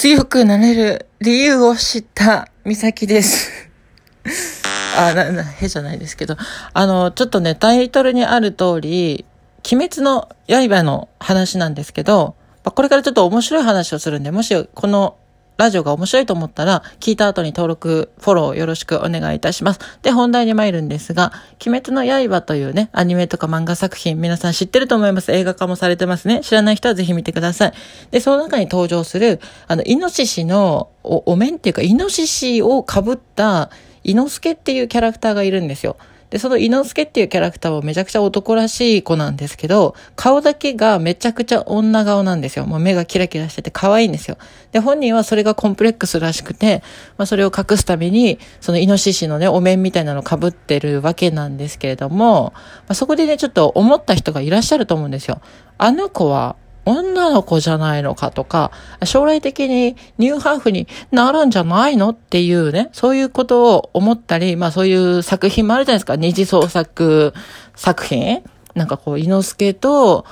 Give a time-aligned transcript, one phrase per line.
[0.00, 3.50] 強くなれる理由を知った美咲です。
[4.96, 6.38] あ、な、な、へじゃないですけど、
[6.72, 9.26] あの、ちょっとね、タイトルにある通り、
[9.70, 12.34] 鬼滅の刃の話なんですけど、
[12.64, 15.16] これからちょっと面白い話をするんで、もしこの
[15.60, 19.80] ラジオが面白いと思ったら、聞いた後に登録、フォローよろしくお願いいたします。
[20.00, 21.32] で、本題に参るんですが、
[21.64, 25.32] 鬼滅の刃というね、アニメとか漫画作品、皆さん知ってると思います。
[25.32, 26.40] 映画化もされてますね。
[26.40, 27.72] 知らない人はぜひ見てください。
[28.10, 33.68] で、その中に登場する、あの、イノシシのお、面っていうか、イノシシを被った、
[34.02, 35.98] イノスケっていうキャラクターがいるんですよ。
[36.30, 42.66] で、その伊之助っていうキャラクターはめちゃくちゃ男らしい子なんですけど、顔だけがめちゃくちゃ女顔なんですよ。
[42.66, 44.38] もう目がキラキラしてて可愛いんですよ。
[44.70, 46.82] で、本人はそれがコンプレックスらしくて、
[47.18, 55.40] まあそれを隠すために、そのイノシシのね、お面みたいなのを被ってるわけなんですけれども、まあ、そこでね、ちょっと思った人がいらっしゃると思うんですよ。
[55.78, 56.56] あの子は
[56.90, 58.70] 女の子じゃないのかとか、
[59.04, 66.16] 将来的にニューハーフになるんじゃないのっていうね、そういうことを思ったり、まあそういう作品もあるじゃないですか。
[66.16, 67.34] 二次創作
[67.74, 68.42] 作品
[68.74, 70.24] なんかこう、伊之助と、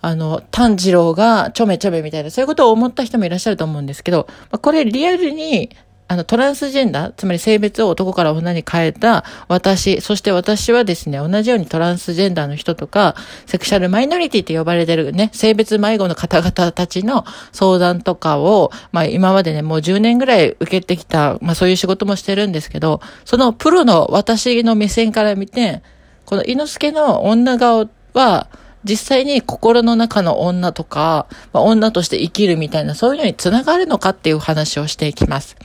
[0.00, 5.70] あの、炭治郎がちょめちょめみたいな、そういうことを思った人もいらっしゃると思うんですけど、ま、これリアルに
[6.06, 13.14] あの、トランスジェンダー、つまり性別を男から女に変えた私、そして私はですね、同じようにトランスジェンダーの人とか、
[13.46, 25.82] セクシャルマイノリティって呼ばれてるね、性別迷子の方々たちの相談とかを、まあ今までね、もう10年ぐらい受けてきた、まあそういう仕事もしてるんですけど、そのプロの私の目線から見て、
[26.26, 28.48] この猪之助の女顔は、
[28.84, 35.56] 実際に心の中の女とか、まあ、女として生きるみたいな、そういうのにつながるのかっていう話をしていきます。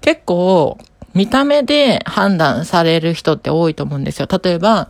[0.00, 0.78] 結構、
[1.14, 4.28] 見た目で判断される人って多いと思うんですよ。
[4.30, 4.88] 例えば、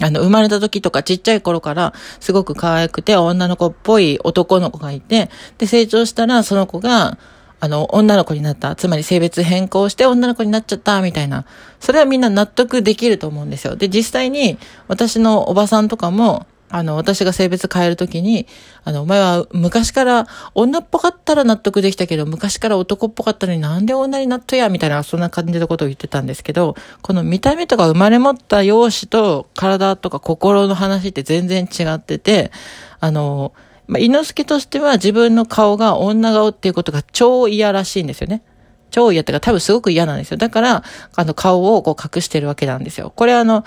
[0.00, 7.18] あの、生まれた時とかちっちゃい頃からすごく可愛くて女の子っぽい男の子がいて、で、成長したらその子が、
[7.60, 8.76] あの、女の子になった。
[8.76, 11.44] つまり性別変更して女の子になっちゃった、みたいな。
[11.80, 13.74] それはみんな納得できると思うんですよ。
[13.74, 18.46] で、実際に私のおばさんとかも、あの、私が性別変えるときに、
[18.84, 32.52] あの、お前は昔から女っぽかったら納得できたけど、昔から男っぽかったのになんで女になっとや、みたいな、そんな感じのことを言ってたんですけど、この見た目とか生まれ持った容姿と体とか心の話って全然違ってて、
[33.00, 33.52] あの、
[33.86, 38.42] まあ、猪之助としては自分の顔が女顔っていうことが超嫌らしいんですよね。
[38.90, 40.36] 超嫌ってか多分すごく嫌なんですよ。
[40.36, 40.82] だから、
[41.14, 43.12] あの顔をこう隠してるわけなんですよ。
[43.14, 43.64] これあの、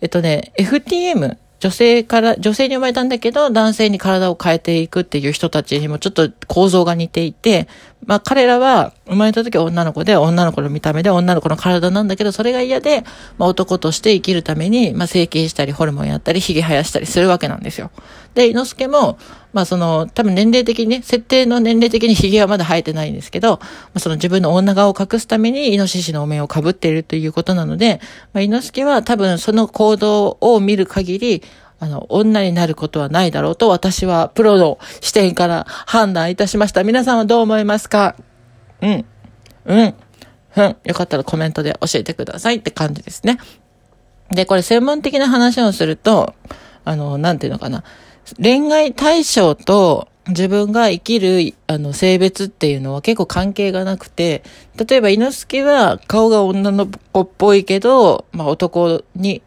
[0.00, 7.68] えっとね、FTM 女性から、女性に生まれたんだけど、男性に体を変えていくっていう人たちにもちょっと構造が似ていて、
[8.06, 13.04] まあ彼らは生まれた時は女の子で、女の子の見た目で女の子の体なんだけど、それが嫌で、
[13.38, 17.90] まあ男として生きるために、まあ整形したり、ホルモンやったり、髭生やしたりするわけなんですよ。
[18.34, 19.18] で、猪之助も、
[19.52, 23.60] まあその、多分年齢的にね、設定の年齢的に髭はまだ生えてないんですけど、ま
[23.94, 28.00] あ、その自分の女顔を隠すためにイノシシのお面を被っているということなので、
[28.32, 31.42] まあ猪之助は多分その行動を見る限り、
[31.80, 36.84] あの、女になることはないだろうと私はプロの視点から判断いたしました。
[36.84, 38.14] 皆さんはどう思いますか？
[38.82, 39.04] うん。
[39.64, 39.94] うん。
[40.56, 40.76] うん。
[40.84, 43.38] よかったらコメントで教えてくださいって感じですね。
[44.30, 46.34] で、これ専門的な話をすると、
[46.84, 47.82] あの、なんていうのかな。
[48.40, 54.44] 恋愛対象と自分が生きる、あの、性別っていうのは結構関係がなくて、
[54.76, 59.42] 例えば、猪之助は顔が女の子っぽいけど、まあ男に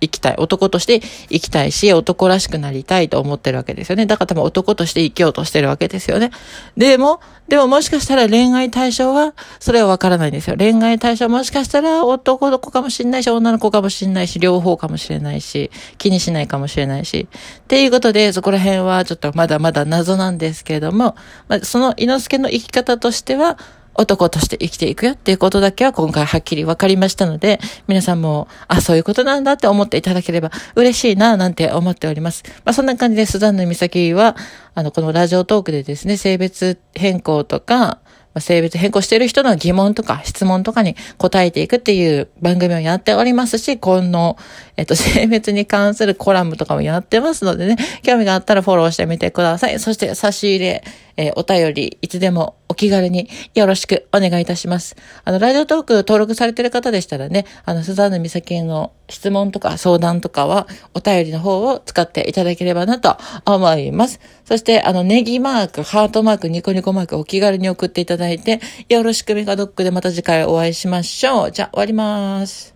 [0.00, 0.34] 生きたい。
[0.38, 4.06] 男として生きたいし、男らしくなりたいと思ってるわけですよね。
[4.06, 6.30] だから多分男として生きようとしてるわけですよね。
[6.76, 10.56] でも、でももしかしたら恋愛対象は、それはわからないんですよ。
[10.58, 17.28] 恋愛対象もしかしたら男の子かもしれないし、女の子かもしれないし、両方かもしれないし、気にしないかもしれないし。
[17.30, 21.16] っていうことで、そこら辺はちょっとまだまだ謎なんですけれども、
[21.48, 23.58] まあ、その猪之助の生き方としては、
[23.98, 32.44] 男として生きていくよっていうことだけは今回はっきり分かりましたので、皆さんも、あ、そういうことなんだって思っていただければ嬉しいな、なんて思っております。
[32.64, 34.36] まあそんな感じで、スザンヌ美咲は、
[34.74, 37.98] あの、このラジオトークでですね、性別変更とか、
[38.40, 44.36] 性別変更している人の疑問とか質問とかに答えていくっていう番組をやっておりますし、今の、
[44.76, 49.80] えっと、性別に関するコラムとかもやってますのでね、興味があったらフォローしてみてください。
[49.80, 50.84] そして差し入れ、
[51.16, 54.96] えー、お便り、いつでも気軽によろしくお願いいたします。
[55.24, 64.20] あの、ラジオトーク登録されてる方でしたらね、あの、スザーヌ美咲への質問とか相談とかは、お便りの方を使っていただければなと思います。
[64.44, 71.52] そして、あの、ネギマーク、ハートマーク、ニコニコマーク、お気軽に送っていただいて、よろしくメガドックでまた次回お会いしましょう。
[71.52, 72.74] じゃあ、終わります。